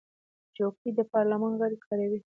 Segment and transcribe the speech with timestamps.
[0.55, 2.19] چوکۍ د پارلمان غړي کاروي.